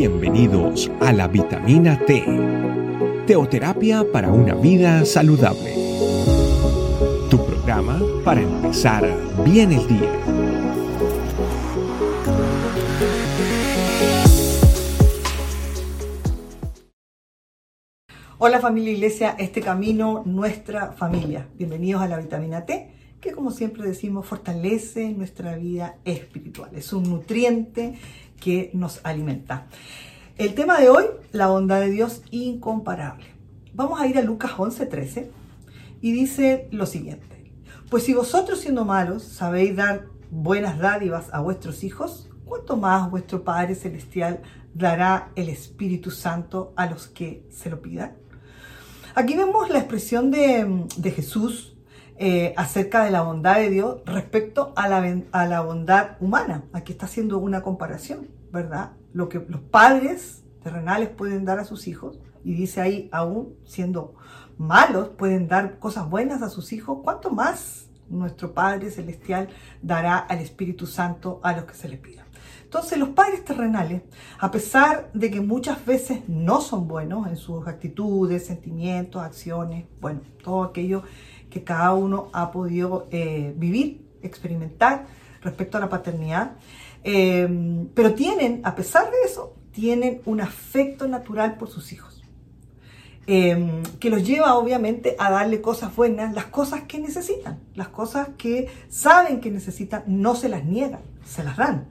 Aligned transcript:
Bienvenidos 0.00 0.90
a 0.98 1.12
la 1.12 1.28
vitamina 1.28 1.98
T, 2.06 2.24
teoterapia 3.26 4.02
para 4.10 4.32
una 4.32 4.54
vida 4.54 5.04
saludable. 5.04 5.74
Tu 7.28 7.36
programa 7.44 8.00
para 8.24 8.40
empezar 8.40 9.06
bien 9.44 9.72
el 9.72 9.86
día. 9.86 10.10
Hola 18.38 18.58
familia 18.58 18.92
Iglesia, 18.92 19.36
este 19.38 19.60
camino, 19.60 20.22
nuestra 20.24 20.92
familia. 20.92 21.46
Bienvenidos 21.58 22.00
a 22.00 22.08
la 22.08 22.16
vitamina 22.16 22.64
T, 22.64 22.90
que 23.20 23.32
como 23.32 23.50
siempre 23.50 23.86
decimos 23.86 24.24
fortalece 24.24 25.10
nuestra 25.10 25.56
vida 25.56 25.98
espiritual. 26.06 26.70
Es 26.74 26.94
un 26.94 27.02
nutriente 27.02 27.98
que 28.40 28.70
nos 28.74 29.00
alimenta. 29.04 29.66
El 30.36 30.54
tema 30.54 30.80
de 30.80 30.88
hoy, 30.88 31.04
la 31.32 31.48
bondad 31.48 31.80
de 31.80 31.90
Dios 31.90 32.22
incomparable. 32.30 33.26
Vamos 33.74 34.00
a 34.00 34.06
ir 34.06 34.18
a 34.18 34.22
Lucas 34.22 34.52
11:13 34.56 35.30
y 36.00 36.12
dice 36.12 36.66
lo 36.72 36.86
siguiente. 36.86 37.52
Pues 37.90 38.04
si 38.04 38.14
vosotros 38.14 38.60
siendo 38.60 38.84
malos 38.84 39.22
sabéis 39.22 39.76
dar 39.76 40.06
buenas 40.30 40.78
dádivas 40.78 41.28
a 41.32 41.40
vuestros 41.40 41.84
hijos, 41.84 42.30
¿cuánto 42.44 42.76
más 42.76 43.10
vuestro 43.10 43.44
Padre 43.44 43.74
Celestial 43.74 44.40
dará 44.74 45.30
el 45.36 45.48
Espíritu 45.48 46.10
Santo 46.10 46.72
a 46.76 46.86
los 46.86 47.06
que 47.08 47.46
se 47.50 47.68
lo 47.68 47.82
pidan? 47.82 48.16
Aquí 49.14 49.36
vemos 49.36 49.68
la 49.70 49.78
expresión 49.78 50.30
de, 50.30 50.86
de 50.96 51.10
Jesús 51.10 51.76
eh, 52.22 52.52
acerca 52.58 53.02
de 53.02 53.10
la 53.10 53.22
bondad 53.22 53.56
de 53.56 53.70
Dios 53.70 54.02
respecto 54.04 54.74
a 54.76 54.88
la, 54.88 55.22
a 55.32 55.46
la 55.46 55.62
bondad 55.62 56.18
humana. 56.20 56.64
Aquí 56.74 56.92
está 56.92 57.06
haciendo 57.06 57.38
una 57.38 57.62
comparación, 57.62 58.28
¿verdad? 58.52 58.92
Lo 59.14 59.30
que 59.30 59.38
los 59.48 59.62
padres 59.62 60.44
terrenales 60.62 61.08
pueden 61.08 61.46
dar 61.46 61.58
a 61.58 61.64
sus 61.64 61.88
hijos, 61.88 62.20
y 62.44 62.52
dice 62.52 62.82
ahí, 62.82 63.08
aún 63.10 63.54
siendo 63.64 64.16
malos, 64.58 65.08
pueden 65.16 65.48
dar 65.48 65.78
cosas 65.78 66.10
buenas 66.10 66.42
a 66.42 66.50
sus 66.50 66.74
hijos, 66.74 66.98
¿cuánto 67.02 67.30
más 67.30 67.88
nuestro 68.10 68.52
Padre 68.52 68.90
Celestial 68.90 69.48
dará 69.80 70.18
al 70.18 70.40
Espíritu 70.40 70.86
Santo 70.86 71.40
a 71.42 71.54
los 71.54 71.64
que 71.64 71.74
se 71.74 71.88
le 71.88 71.96
pida? 71.96 72.26
Entonces 72.64 72.98
los 72.98 73.08
padres 73.08 73.44
terrenales, 73.44 74.02
a 74.38 74.50
pesar 74.50 75.10
de 75.14 75.30
que 75.30 75.40
muchas 75.40 75.84
veces 75.86 76.28
no 76.28 76.60
son 76.60 76.86
buenos 76.86 77.26
en 77.26 77.36
sus 77.36 77.66
actitudes, 77.66 78.46
sentimientos, 78.46 79.22
acciones, 79.22 79.86
bueno, 80.00 80.20
todo 80.44 80.62
aquello 80.62 81.02
que 81.50 81.64
cada 81.64 81.92
uno 81.92 82.30
ha 82.32 82.50
podido 82.50 83.08
eh, 83.10 83.52
vivir, 83.56 84.06
experimentar 84.22 85.06
respecto 85.42 85.76
a 85.76 85.80
la 85.80 85.88
paternidad, 85.88 86.52
eh, 87.04 87.86
pero 87.94 88.14
tienen, 88.14 88.60
a 88.64 88.74
pesar 88.74 89.10
de 89.10 89.16
eso, 89.24 89.54
tienen 89.72 90.20
un 90.26 90.40
afecto 90.40 91.08
natural 91.08 91.56
por 91.56 91.68
sus 91.68 91.92
hijos, 91.92 92.22
eh, 93.26 93.82
que 93.98 94.10
los 94.10 94.26
lleva 94.26 94.56
obviamente 94.56 95.16
a 95.18 95.30
darle 95.30 95.60
cosas 95.60 95.94
buenas, 95.94 96.34
las 96.34 96.46
cosas 96.46 96.82
que 96.82 96.98
necesitan, 96.98 97.60
las 97.74 97.88
cosas 97.88 98.30
que 98.36 98.68
saben 98.88 99.40
que 99.40 99.50
necesitan, 99.50 100.04
no 100.06 100.34
se 100.34 100.48
las 100.48 100.64
niegan, 100.64 101.02
se 101.24 101.44
las 101.44 101.56
dan. 101.56 101.88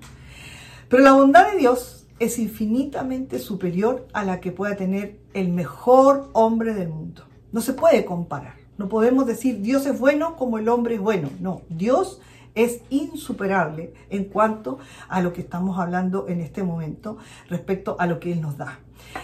Pero 0.90 1.04
la 1.04 1.14
bondad 1.14 1.52
de 1.52 1.58
Dios 1.58 2.08
es 2.20 2.40
infinitamente 2.40 3.40
superior 3.40 4.08
a 4.14 4.26
la 4.26 4.40
que 4.42 4.52
pueda 4.52 4.76
tener 4.76 5.20
el 5.34 5.50
mejor 5.50 6.30
hombre 6.34 6.74
del 6.74 6.90
mundo. 6.90 7.24
No 7.52 7.62
se 7.62 7.74
puede 7.74 8.06
comparar. 8.06 8.59
No 8.80 8.88
podemos 8.88 9.28
decir 9.28 9.60
Dios 9.60 9.86
es 9.86 10.00
bueno 10.00 10.38
como 10.38 10.58
el 10.58 10.70
hombre 10.70 10.96
es 10.96 11.02
bueno. 11.02 11.30
No, 11.42 11.64
Dios 11.68 12.22
es 12.56 12.80
insuperable 12.90 13.94
en 14.10 14.24
cuanto 14.24 14.80
a 15.10 15.22
lo 15.22 15.34
que 15.34 15.42
estamos 15.42 15.78
hablando 15.78 16.30
en 16.30 16.40
este 16.40 16.64
momento 16.64 17.18
respecto 17.50 17.98
a 18.00 18.08
lo 18.08 18.22
que 18.22 18.32
Él 18.32 18.40
nos 18.40 18.58
da. 18.58 18.80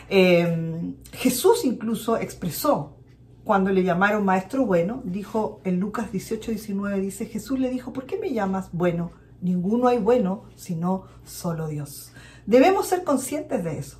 Eh, 0.09 0.93
Jesús 1.13 1.63
incluso 1.63 2.17
expresó 2.17 2.97
cuando 3.45 3.71
le 3.71 3.83
llamaron 3.83 4.25
maestro 4.25 4.65
bueno, 4.65 5.01
dijo 5.05 5.61
en 5.63 5.79
Lucas 5.79 6.11
18, 6.11 6.51
19, 6.51 6.99
dice, 6.99 7.25
Jesús 7.25 7.57
le 7.57 7.69
dijo, 7.69 7.93
¿por 7.93 8.05
qué 8.05 8.19
me 8.19 8.33
llamas 8.33 8.69
bueno? 8.73 9.11
Ninguno 9.39 9.87
hay 9.87 9.99
bueno, 9.99 10.43
sino 10.55 11.03
solo 11.23 11.67
Dios. 11.67 12.11
Debemos 12.45 12.87
ser 12.87 13.05
conscientes 13.05 13.63
de 13.63 13.77
eso, 13.77 13.99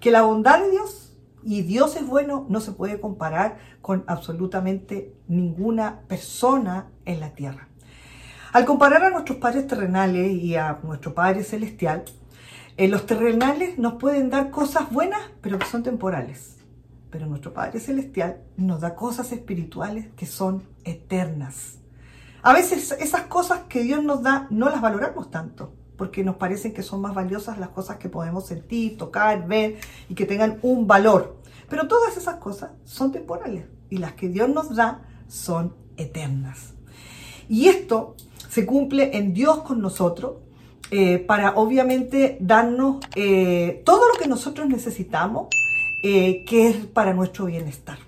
que 0.00 0.10
la 0.10 0.22
bondad 0.22 0.60
de 0.60 0.70
Dios 0.72 1.05
y 1.46 1.62
Dios 1.62 1.94
es 1.94 2.04
bueno 2.04 2.44
no 2.48 2.60
se 2.60 2.72
puede 2.72 2.98
comparar 2.98 3.58
con 3.80 4.02
absolutamente 4.08 5.14
ninguna 5.28 6.00
persona 6.08 6.88
en 7.04 7.20
la 7.20 7.30
tierra. 7.34 7.68
Al 8.52 8.64
comparar 8.64 9.04
a 9.04 9.10
nuestros 9.10 9.38
padres 9.38 9.68
terrenales 9.68 10.32
y 10.32 10.56
a 10.56 10.80
nuestro 10.82 11.14
Padre 11.14 11.44
Celestial, 11.44 12.04
eh, 12.76 12.88
los 12.88 13.06
terrenales 13.06 13.78
nos 13.78 13.94
pueden 13.94 14.28
dar 14.28 14.50
cosas 14.50 14.90
buenas, 14.90 15.20
pero 15.40 15.58
que 15.60 15.66
son 15.66 15.84
temporales. 15.84 16.56
Pero 17.10 17.26
nuestro 17.26 17.54
Padre 17.54 17.78
Celestial 17.78 18.40
nos 18.56 18.80
da 18.80 18.96
cosas 18.96 19.30
espirituales 19.30 20.08
que 20.16 20.26
son 20.26 20.64
eternas. 20.84 21.78
A 22.42 22.54
veces 22.54 22.90
esas 22.98 23.22
cosas 23.22 23.60
que 23.68 23.82
Dios 23.84 24.02
nos 24.02 24.22
da 24.22 24.48
no 24.50 24.68
las 24.68 24.80
valoramos 24.80 25.30
tanto, 25.30 25.74
porque 25.96 26.24
nos 26.24 26.36
parecen 26.36 26.74
que 26.74 26.82
son 26.82 27.00
más 27.00 27.14
valiosas 27.14 27.58
las 27.58 27.70
cosas 27.70 27.96
que 27.98 28.08
podemos 28.08 28.46
sentir, 28.46 28.96
tocar, 28.96 29.46
ver 29.46 29.78
y 30.08 30.14
que 30.14 30.26
tengan 30.26 30.58
un 30.62 30.86
valor. 30.86 31.36
Pero 31.68 31.88
todas 31.88 32.16
esas 32.16 32.36
cosas 32.36 32.70
son 32.84 33.12
temporales 33.12 33.64
y 33.90 33.98
las 33.98 34.12
que 34.12 34.28
Dios 34.28 34.48
nos 34.48 34.74
da 34.74 35.02
son 35.28 35.74
eternas. 35.96 36.74
Y 37.48 37.68
esto 37.68 38.16
se 38.48 38.66
cumple 38.66 39.16
en 39.16 39.32
Dios 39.32 39.62
con 39.62 39.80
nosotros 39.80 40.34
eh, 40.90 41.18
para 41.18 41.56
obviamente 41.56 42.38
darnos 42.40 43.04
eh, 43.16 43.82
todo 43.84 44.08
lo 44.12 44.18
que 44.20 44.28
nosotros 44.28 44.68
necesitamos, 44.68 45.48
eh, 46.02 46.44
que 46.44 46.68
es 46.68 46.76
para 46.86 47.12
nuestro 47.12 47.46
bienestar. 47.46 47.98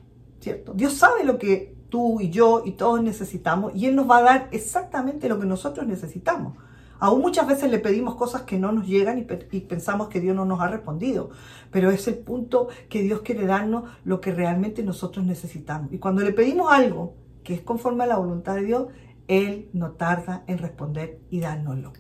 ¿cierto? 0.41 0.72
Dios 0.75 0.94
sabe 0.94 1.25
lo 1.25 1.38
que 1.38 1.75
tú 1.88 2.20
y 2.20 2.31
yo 2.31 2.62
y 2.65 2.72
todos 2.72 3.03
necesitamos 3.03 3.72
y 3.75 3.87
Él 3.87 3.97
nos 3.97 4.09
va 4.09 4.19
a 4.19 4.22
dar 4.22 4.49
exactamente 4.53 5.28
lo 5.28 5.41
que 5.41 5.47
nosotros 5.47 5.87
necesitamos. 5.87 6.55
Aún 7.01 7.21
muchas 7.21 7.47
veces 7.47 7.71
le 7.71 7.79
pedimos 7.79 8.17
cosas 8.17 8.43
que 8.43 8.59
no 8.59 8.73
nos 8.73 8.87
llegan 8.87 9.19
y, 9.19 9.61
pensamos 9.61 10.09
que 10.09 10.21
Dios 10.21 10.35
no 10.35 10.45
nos 10.45 10.61
ha 10.61 10.69
respondido, 10.69 11.31
pero 11.71 11.91
es 11.91 12.09
el 12.09 12.19
punto 12.19 12.69
que 12.89 13.03
Dios 13.03 13.21
quiere 13.21 13.47
darnos 13.47 13.85
lo 14.05 14.21
que 14.21 14.33
realmente 14.33 14.83
nosotros 14.83 15.25
necesitamos. 15.25 15.93
Y 15.93 15.99
cuando 15.99 16.23
le 16.23 16.33
pedimos 16.33 16.73
algo 16.73 17.15
que 17.45 17.55
es 17.55 17.61
conforme 17.61 18.05
a 18.05 18.09
la 18.09 18.17
voluntad 18.17 18.57
de 18.57 18.65
Dios, 18.65 18.89
Él 19.29 19.69
no 19.73 19.93
tarda 19.93 20.43
en 20.47 20.59
responder 20.59 21.21
y 21.31 21.41
dárnoslo. 21.41 21.93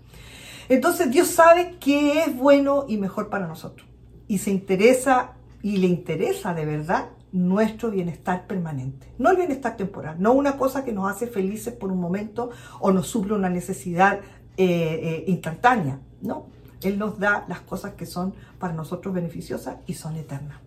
Entonces 0.68 1.10
Dios 1.10 1.28
sabe 1.28 1.76
qué 1.80 2.24
es 2.24 2.36
bueno 2.36 2.84
y 2.88 2.98
mejor 2.98 3.30
para 3.30 3.46
nosotros 3.46 3.88
y 4.28 4.38
se 4.38 4.50
interesa 4.50 5.32
y 5.62 5.78
le 5.78 5.86
interesa 5.86 6.54
de 6.54 6.66
verdad 6.66 7.08
nuestro 7.32 7.90
bienestar 7.90 8.46
permanente, 8.46 9.12
no 9.18 9.30
el 9.30 9.36
bienestar 9.36 9.76
temporal, 9.76 10.16
no 10.18 10.32
una 10.32 10.56
cosa 10.56 10.84
que 10.84 10.92
nos 10.92 11.10
hace 11.10 11.26
felices 11.26 11.74
por 11.74 11.92
un 11.92 12.00
momento 12.00 12.50
o 12.80 12.90
nos 12.90 13.06
suple 13.08 13.34
una 13.34 13.50
necesidad 13.50 14.20
eh, 14.60 15.00
eh, 15.02 15.24
instantánea, 15.28 16.00
no, 16.20 16.46
Él 16.82 16.98
nos 16.98 17.20
da 17.20 17.44
las 17.46 17.60
cosas 17.60 17.94
que 17.94 18.06
son 18.06 18.34
para 18.58 18.74
nosotros 18.74 19.14
beneficiosas 19.14 19.76
y 19.86 19.94
son 19.94 20.16
eternas. 20.16 20.58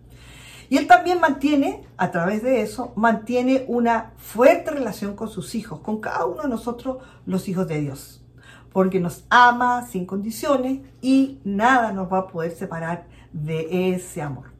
Y 0.70 0.78
Él 0.78 0.86
también 0.86 1.20
mantiene, 1.20 1.84
a 1.98 2.10
través 2.10 2.42
de 2.42 2.62
eso, 2.62 2.94
mantiene 2.96 3.66
una 3.68 4.12
fuerte 4.16 4.70
relación 4.70 5.14
con 5.14 5.28
sus 5.28 5.54
hijos, 5.54 5.80
con 5.80 6.00
cada 6.00 6.24
uno 6.24 6.44
de 6.44 6.48
nosotros 6.48 7.04
los 7.26 7.46
hijos 7.48 7.68
de 7.68 7.80
Dios, 7.80 8.24
porque 8.72 8.98
nos 8.98 9.26
ama 9.28 9.86
sin 9.86 10.06
condiciones 10.06 10.80
y 11.02 11.40
nada 11.44 11.92
nos 11.92 12.10
va 12.10 12.20
a 12.20 12.26
poder 12.28 12.52
separar 12.52 13.06
de 13.34 13.92
ese 13.94 14.22
amor. 14.22 14.52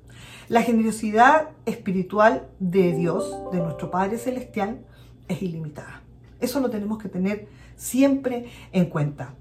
La 0.51 0.61
generosidad 0.61 1.53
espiritual 1.65 2.49
de 2.61 2.93
Dios, 2.93 3.35
de 3.51 3.61
nuestro 3.61 3.91
Padre 3.91 4.19
Celestial, 4.19 4.85
es 5.29 5.41
ilimitada. 5.41 6.03
Eso 6.39 6.61
lo 6.61 6.69
tenemos 6.69 6.99
que 6.99 7.09
tener 7.09 7.49
siempre 7.83 8.47
en 8.73 8.87
cuenta. 8.87 9.35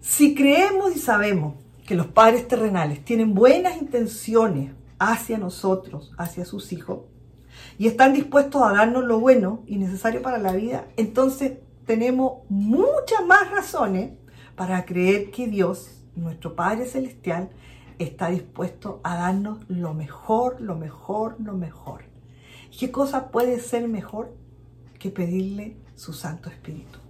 Si 0.00 0.34
creemos 0.34 0.96
y 0.96 0.98
sabemos 0.98 1.54
que 1.86 1.94
los 1.94 2.06
padres 2.06 2.48
terrenales 2.48 3.04
tienen 3.04 3.34
buenas 3.34 3.76
intenciones 3.76 4.72
hacia 4.98 5.36
nosotros, 5.36 6.12
hacia 6.16 6.46
sus 6.46 6.72
hijos, 6.72 7.00
y 7.78 7.86
están 7.86 8.14
dispuestos 8.14 8.62
a 8.62 8.72
darnos 8.72 9.04
lo 9.04 9.20
bueno 9.20 9.62
y 9.66 9.76
necesario 9.76 10.22
para 10.22 10.38
la 10.38 10.52
vida, 10.52 10.86
entonces 10.96 11.58
tenemos 11.84 12.44
muchas 12.48 13.24
más 13.26 13.50
razones 13.50 14.12
para 14.56 14.84
creer 14.86 15.30
que 15.30 15.46
Dios, 15.46 16.02
nuestro 16.16 16.56
Padre 16.56 16.86
Celestial, 16.86 17.50
está 17.98 18.30
dispuesto 18.30 19.00
a 19.04 19.16
darnos 19.16 19.58
lo 19.68 19.92
mejor, 19.92 20.60
lo 20.60 20.76
mejor, 20.76 21.36
lo 21.40 21.52
mejor. 21.52 22.04
¿Qué 22.76 22.90
cosa 22.90 23.30
puede 23.30 23.60
ser 23.60 23.86
mejor 23.86 24.34
que 24.98 25.10
pedirle 25.10 25.76
su 25.94 26.12
Santo 26.12 26.48
Espíritu? 26.48 27.03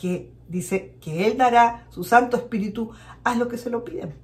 Que 0.00 0.32
dice 0.48 0.96
que 1.00 1.26
Él 1.26 1.36
dará 1.36 1.86
su 1.90 2.04
Santo 2.04 2.36
Espíritu 2.36 2.90
a 3.24 3.34
lo 3.34 3.48
que 3.48 3.58
se 3.58 3.70
lo 3.70 3.84
piden. 3.84 4.14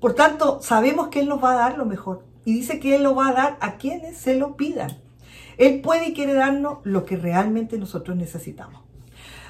Por 0.00 0.14
tanto, 0.14 0.60
sabemos 0.62 1.08
que 1.08 1.20
Él 1.20 1.28
nos 1.28 1.42
va 1.42 1.52
a 1.52 1.56
dar 1.56 1.78
lo 1.78 1.84
mejor. 1.84 2.24
Y 2.44 2.54
dice 2.54 2.78
que 2.78 2.96
Él 2.96 3.02
lo 3.02 3.14
va 3.14 3.28
a 3.28 3.32
dar 3.32 3.58
a 3.60 3.76
quienes 3.76 4.16
se 4.16 4.36
lo 4.36 4.56
pidan. 4.56 4.98
Él 5.58 5.80
puede 5.80 6.08
y 6.08 6.14
quiere 6.14 6.34
darnos 6.34 6.78
lo 6.84 7.04
que 7.04 7.16
realmente 7.16 7.78
nosotros 7.78 8.16
necesitamos. 8.16 8.82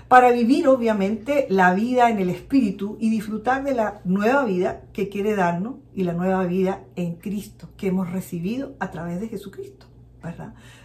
para 0.09 0.31
vivir 0.31 0.67
obviamente 0.69 1.47
la 1.51 1.75
vida 1.75 2.09
en 2.09 2.19
el 2.19 2.31
Espíritu 2.31 2.97
y 2.99 3.11
disfrutar 3.11 3.63
de 3.63 3.75
la 3.75 4.01
nueva 4.05 4.47
vida 4.47 4.85
que 4.95 5.11
quiere 5.11 5.37
darnos 5.37 5.75
y 5.95 6.05
la 6.05 6.15
nueva 6.15 6.45
vida 6.47 6.81
en 6.97 7.17
Cristo 7.17 7.69
que 7.77 7.89
hemos 7.89 8.11
recibido 8.11 8.75
a 8.81 8.91
través 8.91 9.21
de 9.21 9.29
Jesucristo. 9.29 9.87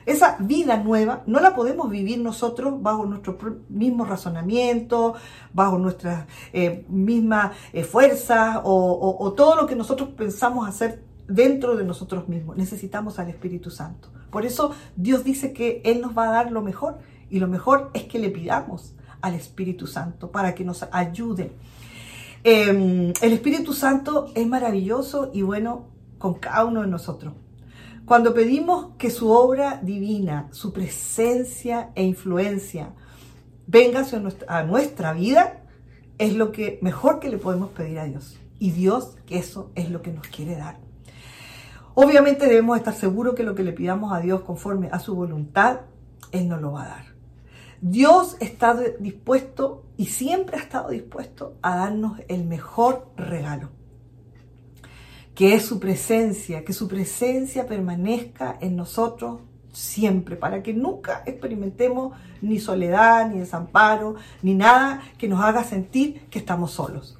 Esa 0.05 0.37
vida 0.39 0.77
nueva 0.77 1.23
no 1.25 1.39
la 1.39 1.55
podemos 1.55 1.89
vivir 1.89 2.19
nosotros 2.19 2.81
bajo 2.81 3.05
nuestro 3.05 3.37
mismo 3.69 4.05
razonamiento, 4.05 5.15
bajo 5.53 5.77
nuestras 5.77 6.27
eh, 6.51 6.85
mismas 6.87 7.55
eh, 7.73 7.83
fuerzas 7.83 8.61
o, 8.63 9.17
o 9.19 9.33
todo 9.33 9.55
lo 9.55 9.65
que 9.65 9.75
nosotros 9.75 10.09
pensamos 10.09 10.67
hacer 10.67 11.03
dentro 11.27 11.75
de 11.75 11.83
nosotros 11.83 12.27
mismos. 12.27 12.57
Necesitamos 12.57 13.19
al 13.19 13.29
Espíritu 13.29 13.69
Santo. 13.71 14.09
Por 14.29 14.45
eso 14.45 14.71
Dios 14.95 15.23
dice 15.23 15.53
que 15.53 15.81
Él 15.85 16.01
nos 16.01 16.17
va 16.17 16.29
a 16.29 16.31
dar 16.31 16.51
lo 16.51 16.61
mejor 16.61 16.99
y 17.29 17.39
lo 17.39 17.47
mejor 17.47 17.91
es 17.93 18.03
que 18.03 18.19
le 18.19 18.29
pidamos 18.29 18.95
al 19.21 19.35
Espíritu 19.35 19.87
Santo 19.87 20.31
para 20.31 20.53
que 20.53 20.65
nos 20.65 20.85
ayude. 20.91 21.55
Em, 22.43 23.13
el 23.21 23.33
Espíritu 23.33 23.73
Santo 23.73 24.31
es 24.35 24.45
maravilloso 24.45 25.31
y 25.33 25.43
bueno 25.43 25.85
con 26.17 26.35
cada 26.35 26.65
uno 26.65 26.81
de 26.81 26.87
nosotros. 26.87 27.33
Cuando 28.05 28.33
pedimos 28.33 28.89
que 28.97 29.09
su 29.09 29.31
obra 29.31 29.79
divina, 29.81 30.49
su 30.51 30.73
presencia 30.73 31.91
e 31.95 32.03
influencia 32.03 32.93
venga 33.65 34.05
a 34.47 34.63
nuestra 34.63 35.13
vida, 35.13 35.63
es 36.17 36.33
lo 36.33 36.51
que 36.51 36.79
mejor 36.81 37.19
que 37.19 37.29
le 37.29 37.37
podemos 37.37 37.69
pedir 37.69 37.99
a 37.99 38.05
Dios. 38.05 38.37
Y 38.59 38.71
Dios, 38.71 39.17
eso 39.29 39.71
es 39.75 39.89
lo 39.89 40.01
que 40.01 40.11
nos 40.11 40.27
quiere 40.27 40.57
dar. 40.57 40.77
Obviamente 41.95 42.47
debemos 42.47 42.77
estar 42.77 42.93
seguros 42.93 43.35
que 43.35 43.43
lo 43.43 43.55
que 43.55 43.63
le 43.63 43.71
pidamos 43.71 44.11
a 44.11 44.19
Dios 44.19 44.41
conforme 44.41 44.89
a 44.91 44.99
su 44.99 45.15
voluntad, 45.15 45.81
Él 46.31 46.49
nos 46.49 46.61
lo 46.61 46.73
va 46.73 46.83
a 46.83 46.87
dar. 46.87 47.05
Dios 47.81 48.37
está 48.39 48.75
dispuesto 48.99 49.83
y 49.97 50.05
siempre 50.05 50.57
ha 50.57 50.61
estado 50.61 50.89
dispuesto 50.89 51.57
a 51.61 51.75
darnos 51.75 52.19
el 52.27 52.45
mejor 52.45 53.11
regalo, 53.17 53.69
que 55.35 55.55
es 55.55 55.65
su 55.65 55.79
presencia, 55.79 56.63
que 56.63 56.73
su 56.73 56.87
presencia 56.87 57.67
permanezca 57.67 58.57
en 58.61 58.75
nosotros 58.75 59.41
siempre, 59.71 60.35
para 60.35 60.61
que 60.61 60.73
nunca 60.73 61.23
experimentemos 61.25 62.15
ni 62.41 62.59
soledad, 62.59 63.29
ni 63.29 63.39
desamparo, 63.39 64.15
ni 64.41 64.53
nada 64.53 65.01
que 65.17 65.27
nos 65.27 65.41
haga 65.41 65.63
sentir 65.63 66.27
que 66.29 66.39
estamos 66.39 66.71
solos. 66.71 67.17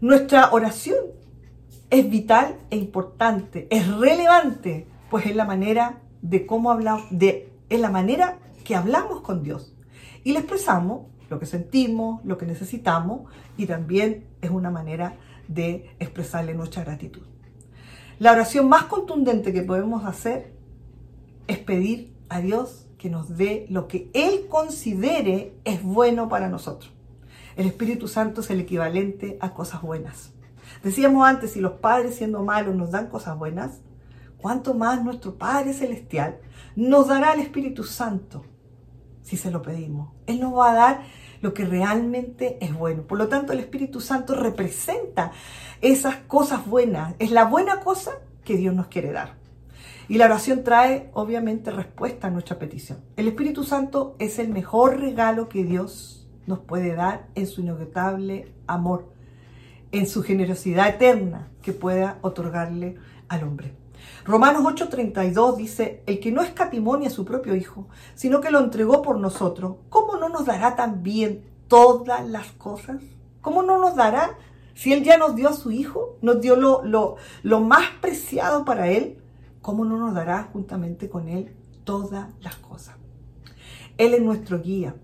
Nuestra 0.00 0.50
oración 0.52 0.98
es 1.88 2.08
vital 2.08 2.56
e 2.70 2.76
importante, 2.76 3.66
es 3.70 3.88
relevante, 3.88 4.86
pues 5.10 5.26
es 5.26 5.34
la 5.34 5.44
manera 5.44 6.00
de 6.22 6.46
cómo 6.46 6.70
hablamos, 6.70 7.04
de, 7.10 7.50
es 7.68 7.80
la 7.80 7.90
manera 7.90 8.38
que 8.64 8.76
hablamos 8.76 9.22
con 9.22 9.42
Dios 9.42 9.74
y 10.22 10.32
le 10.32 10.40
expresamos 10.40 11.06
lo 11.30 11.38
que 11.38 11.46
sentimos, 11.46 12.24
lo 12.24 12.36
que 12.36 12.46
necesitamos 12.46 13.22
y 13.56 13.66
también 13.66 14.26
es 14.42 14.50
una 14.50 14.70
manera 14.70 15.14
de 15.50 15.90
expresarle 15.98 16.54
nuestra 16.54 16.84
gratitud. 16.84 17.22
La 18.18 18.32
oración 18.32 18.68
más 18.68 18.84
contundente 18.84 19.52
que 19.52 19.62
podemos 19.62 20.04
hacer 20.04 20.54
es 21.46 21.58
pedir 21.58 22.14
a 22.28 22.40
Dios 22.40 22.86
que 22.98 23.10
nos 23.10 23.36
dé 23.36 23.66
lo 23.68 23.88
que 23.88 24.10
Él 24.14 24.46
considere 24.48 25.54
es 25.64 25.82
bueno 25.82 26.28
para 26.28 26.48
nosotros. 26.48 26.92
El 27.56 27.66
Espíritu 27.66 28.08
Santo 28.08 28.42
es 28.42 28.50
el 28.50 28.60
equivalente 28.60 29.38
a 29.40 29.52
cosas 29.54 29.82
buenas. 29.82 30.32
Decíamos 30.84 31.26
antes, 31.26 31.52
si 31.52 31.60
los 31.60 31.72
padres 31.72 32.14
siendo 32.14 32.44
malos 32.44 32.74
nos 32.74 32.90
dan 32.90 33.08
cosas 33.08 33.36
buenas, 33.36 33.80
¿cuánto 34.38 34.74
más 34.74 35.02
nuestro 35.02 35.36
Padre 35.36 35.72
Celestial 35.72 36.38
nos 36.76 37.08
dará 37.08 37.32
el 37.32 37.40
Espíritu 37.40 37.84
Santo 37.84 38.44
si 39.22 39.36
se 39.36 39.50
lo 39.50 39.62
pedimos. 39.62 40.10
Él 40.26 40.40
nos 40.40 40.54
va 40.54 40.72
a 40.72 40.74
dar 40.74 41.02
lo 41.40 41.54
que 41.54 41.64
realmente 41.64 42.58
es 42.60 42.74
bueno. 42.74 43.02
Por 43.02 43.18
lo 43.18 43.28
tanto, 43.28 43.52
el 43.52 43.60
Espíritu 43.60 44.00
Santo 44.00 44.34
representa 44.34 45.32
esas 45.80 46.16
cosas 46.16 46.66
buenas. 46.66 47.14
Es 47.18 47.30
la 47.30 47.44
buena 47.44 47.80
cosa 47.80 48.12
que 48.44 48.56
Dios 48.56 48.74
nos 48.74 48.88
quiere 48.88 49.12
dar. 49.12 49.34
Y 50.08 50.18
la 50.18 50.24
oración 50.26 50.64
trae, 50.64 51.10
obviamente, 51.12 51.70
respuesta 51.70 52.26
a 52.26 52.30
nuestra 52.30 52.58
petición. 52.58 52.98
El 53.16 53.28
Espíritu 53.28 53.62
Santo 53.64 54.16
es 54.18 54.38
el 54.38 54.48
mejor 54.48 54.98
regalo 54.98 55.48
que 55.48 55.64
Dios 55.64 56.28
nos 56.46 56.58
puede 56.58 56.94
dar 56.94 57.28
en 57.36 57.46
su 57.46 57.60
inagotable 57.60 58.52
amor, 58.66 59.12
en 59.92 60.06
su 60.08 60.22
generosidad 60.22 60.88
eterna 60.88 61.48
que 61.62 61.72
pueda 61.72 62.18
otorgarle 62.22 62.96
al 63.28 63.44
hombre. 63.44 63.79
Romanos 64.24 64.62
8:32 64.64 65.56
dice, 65.56 66.02
el 66.06 66.20
que 66.20 66.32
no 66.32 66.42
escatimonia 66.42 67.08
a 67.08 67.12
su 67.12 67.24
propio 67.24 67.54
Hijo, 67.54 67.88
sino 68.14 68.40
que 68.40 68.50
lo 68.50 68.60
entregó 68.60 69.02
por 69.02 69.18
nosotros, 69.18 69.76
¿cómo 69.88 70.16
no 70.16 70.28
nos 70.28 70.46
dará 70.46 70.76
también 70.76 71.44
todas 71.68 72.28
las 72.28 72.52
cosas? 72.52 73.02
¿Cómo 73.40 73.62
no 73.62 73.78
nos 73.78 73.96
dará 73.96 74.36
si 74.74 74.92
Él 74.92 75.02
ya 75.04 75.18
nos 75.18 75.34
dio 75.34 75.48
a 75.48 75.54
su 75.54 75.70
Hijo, 75.70 76.16
nos 76.22 76.40
dio 76.40 76.56
lo, 76.56 76.82
lo, 76.84 77.16
lo 77.42 77.60
más 77.60 77.88
preciado 78.00 78.64
para 78.64 78.88
Él? 78.88 79.22
¿Cómo 79.62 79.84
no 79.84 79.96
nos 79.98 80.14
dará 80.14 80.48
juntamente 80.52 81.08
con 81.08 81.28
Él 81.28 81.54
todas 81.84 82.28
las 82.40 82.56
cosas? 82.56 82.96
Él 83.98 84.14
es 84.14 84.22
nuestro 84.22 84.60
guía, 84.60 84.94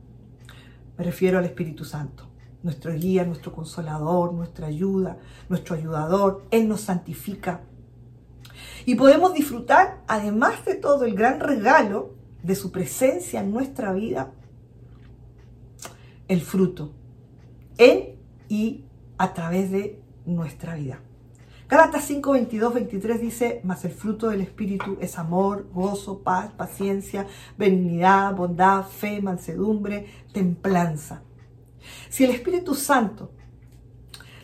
me 0.97 1.05
refiero 1.05 1.39
al 1.39 1.45
Espíritu 1.45 1.85
Santo 1.85 2.27
nuestro 2.67 2.93
guía, 2.93 3.25
nuestro 3.25 3.53
consolador, 3.53 4.35
nuestra 4.35 4.67
ayuda, 4.67 5.19
nuestro 5.49 5.77
ayudador. 5.77 6.45
Él 6.51 6.69
nos 6.69 6.81
santifica, 6.83 7.61
y 8.87 8.95
podemos 8.95 9.35
disfrutar, 9.35 10.05
además 10.07 10.65
de 10.65 10.77
todo, 10.77 11.05
el 11.05 11.17
gran 11.17 11.41
regalo 11.41 12.15
de 12.45 12.55
su 12.55 12.71
presencia 12.71 13.41
en 13.41 13.51
nuestra 13.51 13.93
vida, 13.93 14.33
el 16.29 16.41
fruto 16.41 16.93
en 17.79 18.15
y 18.49 18.85
a 19.19 19.35
través 19.35 19.73
de 19.73 20.01
nuestra 20.25 20.77
vida. 20.77 21.01
Gálatas 21.69 22.05
5, 22.05 22.31
22, 22.31 22.75
23 22.75 23.21
dice, 23.21 23.61
mas 23.65 23.85
el 23.85 23.91
fruto 23.91 24.29
del 24.29 24.41
Espíritu 24.41 24.97
es 25.01 25.19
amor, 25.19 25.69
gozo, 25.73 26.21
paz, 26.21 26.53
paciencia, 26.53 27.27
benignidad, 27.59 28.37
bondad, 28.37 28.85
fe, 28.85 29.21
mansedumbre, 29.21 30.07
templanza. 30.33 31.23
Si 32.09 32.23
el 32.23 32.31
Espíritu 32.31 32.77
Santo 32.77 33.33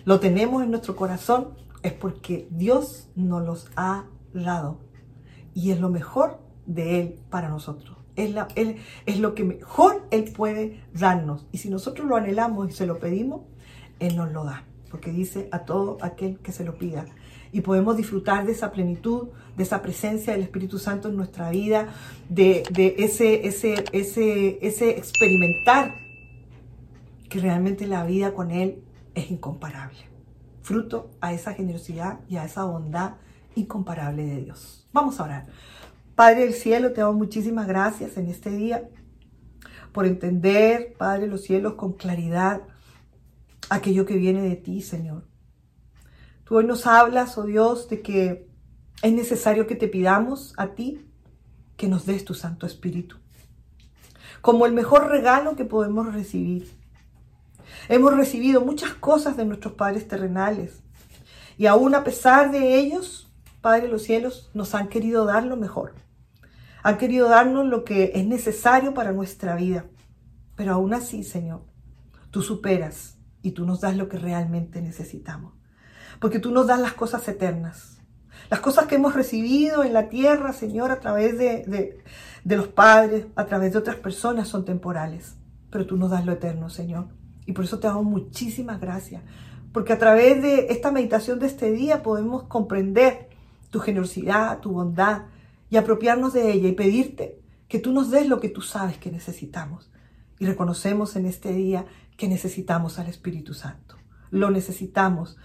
lo 0.04 0.18
tenemos 0.18 0.64
en 0.64 0.72
nuestro 0.72 0.96
corazón, 0.96 1.54
es 1.84 1.92
porque 1.92 2.48
Dios 2.50 3.08
nos 3.14 3.46
los 3.46 3.70
ha 3.76 4.06
y 5.54 5.70
es 5.70 5.80
lo 5.80 5.90
mejor 5.90 6.40
de 6.66 7.00
Él 7.00 7.18
para 7.30 7.48
nosotros. 7.48 7.98
Es, 8.14 8.30
la, 8.32 8.48
él, 8.56 8.76
es 9.06 9.18
lo 9.18 9.34
que 9.34 9.44
mejor 9.44 10.06
Él 10.10 10.32
puede 10.36 10.82
darnos. 10.92 11.46
Y 11.52 11.58
si 11.58 11.70
nosotros 11.70 12.06
lo 12.06 12.16
anhelamos 12.16 12.68
y 12.68 12.72
se 12.72 12.86
lo 12.86 12.98
pedimos, 12.98 13.42
Él 14.00 14.16
nos 14.16 14.32
lo 14.32 14.44
da. 14.44 14.64
Porque 14.90 15.10
dice 15.10 15.48
a 15.50 15.60
todo 15.60 15.98
aquel 16.02 16.38
que 16.38 16.52
se 16.52 16.64
lo 16.64 16.76
pida. 16.76 17.06
Y 17.52 17.62
podemos 17.62 17.96
disfrutar 17.96 18.46
de 18.46 18.52
esa 18.52 18.70
plenitud, 18.72 19.28
de 19.56 19.62
esa 19.62 19.82
presencia 19.82 20.32
del 20.32 20.42
Espíritu 20.42 20.78
Santo 20.78 21.08
en 21.08 21.16
nuestra 21.16 21.50
vida, 21.50 21.88
de, 22.28 22.62
de 22.70 22.96
ese, 22.98 23.46
ese, 23.46 23.84
ese, 23.92 24.58
ese 24.66 24.90
experimentar 24.90 25.94
que 27.28 27.40
realmente 27.40 27.86
la 27.86 28.04
vida 28.04 28.34
con 28.34 28.50
Él 28.50 28.82
es 29.14 29.30
incomparable. 29.30 29.98
Fruto 30.62 31.10
a 31.20 31.32
esa 31.32 31.54
generosidad 31.54 32.20
y 32.28 32.36
a 32.36 32.44
esa 32.44 32.64
bondad 32.64 33.14
incomparable 33.54 34.24
de 34.24 34.42
Dios. 34.42 34.86
Vamos 34.92 35.20
a 35.20 35.24
orar. 35.24 35.46
Padre 36.14 36.42
del 36.42 36.54
cielo, 36.54 36.92
te 36.92 37.00
damos 37.00 37.16
muchísimas 37.16 37.66
gracias 37.66 38.16
en 38.16 38.28
este 38.28 38.50
día 38.50 38.88
por 39.92 40.06
entender, 40.06 40.94
Padre 40.98 41.22
de 41.22 41.28
los 41.28 41.42
cielos, 41.42 41.74
con 41.74 41.92
claridad 41.92 42.62
aquello 43.68 44.06
que 44.06 44.16
viene 44.16 44.42
de 44.42 44.56
ti, 44.56 44.82
Señor. 44.82 45.24
Tú 46.44 46.56
hoy 46.56 46.64
nos 46.64 46.86
hablas, 46.86 47.38
oh 47.38 47.44
Dios, 47.44 47.88
de 47.88 48.02
que 48.02 48.48
es 49.02 49.12
necesario 49.12 49.66
que 49.66 49.74
te 49.74 49.88
pidamos 49.88 50.54
a 50.56 50.68
ti 50.68 51.06
que 51.76 51.88
nos 51.88 52.06
des 52.06 52.24
tu 52.24 52.34
Santo 52.34 52.66
Espíritu, 52.66 53.16
como 54.40 54.66
el 54.66 54.72
mejor 54.72 55.08
regalo 55.08 55.56
que 55.56 55.64
podemos 55.64 56.12
recibir. 56.14 56.70
Hemos 57.88 58.14
recibido 58.14 58.60
muchas 58.60 58.94
cosas 58.94 59.36
de 59.36 59.44
nuestros 59.44 59.74
padres 59.74 60.06
terrenales 60.06 60.82
y 61.58 61.66
aún 61.66 61.94
a 61.94 62.04
pesar 62.04 62.52
de 62.52 62.78
ellos, 62.78 63.31
Padre 63.62 63.82
de 63.82 63.88
los 63.88 64.02
cielos, 64.02 64.50
nos 64.54 64.74
han 64.74 64.88
querido 64.88 65.24
dar 65.24 65.44
lo 65.44 65.56
mejor. 65.56 65.94
Han 66.82 66.98
querido 66.98 67.28
darnos 67.28 67.64
lo 67.66 67.84
que 67.84 68.10
es 68.16 68.26
necesario 68.26 68.92
para 68.92 69.12
nuestra 69.12 69.54
vida. 69.54 69.86
Pero 70.56 70.72
aún 70.74 70.92
así, 70.92 71.22
Señor, 71.22 71.62
tú 72.32 72.42
superas 72.42 73.18
y 73.40 73.52
tú 73.52 73.64
nos 73.64 73.80
das 73.80 73.96
lo 73.96 74.08
que 74.08 74.18
realmente 74.18 74.82
necesitamos. 74.82 75.54
Porque 76.20 76.40
tú 76.40 76.50
nos 76.50 76.66
das 76.66 76.80
las 76.80 76.94
cosas 76.94 77.26
eternas. 77.28 77.98
Las 78.50 78.58
cosas 78.58 78.86
que 78.86 78.96
hemos 78.96 79.14
recibido 79.14 79.84
en 79.84 79.92
la 79.92 80.08
tierra, 80.08 80.52
Señor, 80.52 80.90
a 80.90 80.98
través 80.98 81.38
de, 81.38 82.02
de, 82.44 82.56
los 82.56 82.66
padres, 82.66 83.26
a 83.36 83.46
través 83.46 83.72
de 83.72 83.78
otras 83.78 83.96
personas, 83.96 84.48
son 84.48 84.64
temporales. 84.64 85.36
Pero 85.70 85.86
tú 85.86 85.96
nos 85.96 86.10
das 86.10 86.26
lo 86.26 86.32
eterno, 86.32 86.68
Señor. 86.68 87.06
Y 87.46 87.52
por 87.52 87.64
eso 87.64 87.78
te 87.78 87.86
damos 87.86 88.04
muchísimas 88.04 88.80
gracias. 88.80 89.22
Porque 89.72 89.92
a 89.92 89.98
través 89.98 90.42
de 90.42 90.66
esta 90.70 90.90
meditación 90.90 91.38
de 91.38 91.46
este 91.46 91.70
día 91.70 92.02
podemos 92.02 92.42
comprender 92.44 93.31
tu 93.72 93.80
generosidad, 93.80 94.60
tu 94.60 94.70
bondad 94.70 95.22
y 95.70 95.78
apropiarnos 95.78 96.34
de 96.34 96.52
ella 96.52 96.68
y 96.68 96.72
pedirte 96.72 97.40
que 97.66 97.78
tú 97.78 97.90
nos 97.92 98.10
des 98.10 98.28
lo 98.28 98.38
que 98.38 98.50
tú 98.50 98.60
sabes 98.60 98.98
que 98.98 99.10
necesitamos. 99.10 99.90
Y 100.38 100.44
reconocemos 100.44 101.16
en 101.16 101.24
este 101.24 101.52
día 101.52 101.86
que 102.18 102.28
necesitamos 102.28 102.98
al 102.98 103.06
Espíritu 103.06 103.54
Santo. 103.54 103.96
Lo 104.30 104.50
necesitamos. 104.50 105.38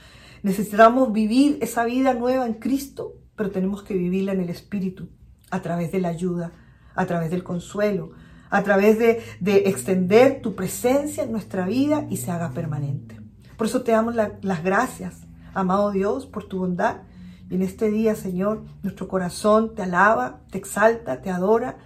Necesitamos 0.44 1.14
vivir 1.14 1.58
esa 1.62 1.86
vida 1.86 2.14
nueva 2.14 2.46
en 2.46 2.56
Cristo, 2.56 3.14
pero 3.38 3.50
tenemos 3.50 3.82
que 3.82 3.94
vivirla 3.94 4.34
en 4.34 4.42
el 4.42 4.50
Espíritu, 4.50 5.08
a 5.50 5.62
través 5.62 5.94
de 5.94 6.02
la 6.02 6.10
ayuda, 6.10 6.52
a 6.96 7.06
través 7.06 7.32
del 7.32 7.46
consuelo, 7.46 8.12
a 8.50 8.62
través 8.64 9.00
de, 9.00 9.22
extender 9.70 10.42
tu 10.42 10.54
presencia 10.54 11.24
en 11.24 11.32
nuestra 11.32 11.66
vida 11.66 12.06
y 12.10 12.18
se 12.18 12.32
haga 12.32 12.52
permanente. 12.52 13.22
Por 13.56 13.68
eso 13.68 13.84
te 13.84 13.94
damos 13.94 14.16
las 14.16 14.64
gracias, 14.64 15.22
amado 15.54 15.92
Dios, 15.92 16.26
por 16.26 16.44
tu 16.44 16.60
bondad. 16.60 17.04
Y 17.50 17.56
en 17.56 17.62
este 17.62 17.90
día, 17.90 18.16
Señor, 18.16 18.64
nuestro 18.84 19.08
corazón 19.08 19.74
te 19.74 19.84
alaba, 19.84 20.42
te 20.52 20.58
exalta, 20.58 21.22
te 21.22 21.30
adora 21.30 21.78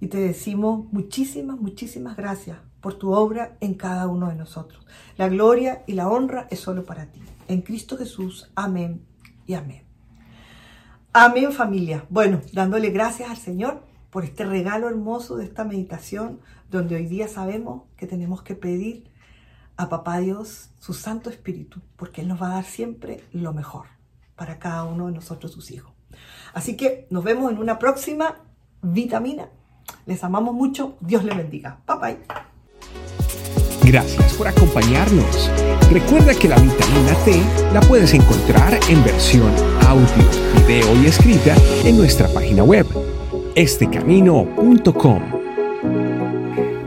y 0.00 0.06
te 0.06 0.18
decimos 0.18 0.92
muchísimas, 0.92 1.58
muchísimas 1.58 2.16
gracias 2.16 2.58
por 2.80 2.94
tu 2.94 3.12
obra 3.12 3.56
en 3.60 3.74
cada 3.74 4.06
uno 4.06 4.28
de 4.28 4.36
nosotros. 4.36 4.86
La 5.16 5.28
gloria 5.28 5.82
y 5.86 5.94
la 5.94 6.08
honra 6.08 6.46
es 6.50 6.60
solo 6.60 6.84
para 6.84 7.06
ti. 7.06 7.20
En 7.48 7.62
Cristo 7.62 7.96
Jesús. 7.96 8.50
Amén 8.54 9.04
y 9.46 9.54
amén. 9.54 9.82
Amén 11.12 11.52
familia. 11.52 12.04
Bueno, 12.10 12.40
dándole 12.52 12.90
gracias 12.90 13.28
al 13.28 13.38
Señor 13.38 13.82
por 14.10 14.24
este 14.24 14.44
regalo 14.44 14.88
hermoso 14.88 15.36
de 15.36 15.44
esta 15.44 15.64
meditación, 15.64 16.38
donde 16.70 16.94
hoy 16.94 17.06
día 17.06 17.26
sabemos 17.26 17.82
que 17.96 18.06
tenemos 18.06 18.42
que 18.42 18.54
pedir 18.54 19.10
a 19.76 19.88
Papá 19.88 20.18
Dios 20.18 20.70
su 20.78 20.94
Santo 20.94 21.28
Espíritu, 21.28 21.80
porque 21.96 22.20
Él 22.20 22.28
nos 22.28 22.40
va 22.40 22.48
a 22.48 22.54
dar 22.54 22.64
siempre 22.64 23.24
lo 23.32 23.52
mejor 23.52 23.97
para 24.38 24.58
cada 24.58 24.84
uno 24.84 25.08
de 25.08 25.12
nosotros, 25.12 25.52
sus 25.52 25.70
hijos. 25.70 25.92
Así 26.54 26.76
que 26.76 27.06
nos 27.10 27.24
vemos 27.24 27.52
en 27.52 27.58
una 27.58 27.78
próxima 27.78 28.36
vitamina. 28.80 29.48
Les 30.06 30.22
amamos 30.24 30.54
mucho. 30.54 30.96
Dios 31.00 31.24
les 31.24 31.36
bendiga. 31.36 31.80
Bye 31.86 31.96
bye. 31.98 32.18
Gracias 33.82 34.34
por 34.34 34.48
acompañarnos. 34.48 35.50
Recuerda 35.90 36.34
que 36.34 36.48
la 36.48 36.56
vitamina 36.56 37.14
T 37.24 37.42
la 37.72 37.80
puedes 37.80 38.12
encontrar 38.14 38.78
en 38.88 39.02
versión 39.02 39.50
audio, 39.86 40.24
video 40.66 41.02
y 41.02 41.06
escrita 41.06 41.54
en 41.84 41.96
nuestra 41.96 42.28
página 42.28 42.62
web 42.62 42.86
estecamino.com. 43.54 45.22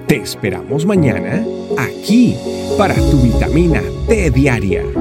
Te 0.08 0.18
esperamos 0.18 0.86
mañana 0.86 1.44
aquí 1.78 2.36
para 2.78 2.96
tu 2.96 3.20
vitamina 3.22 3.82
T 4.08 4.30
diaria. 4.30 5.01